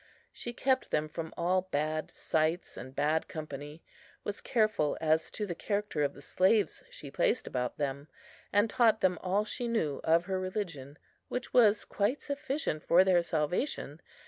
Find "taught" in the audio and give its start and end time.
8.67-9.01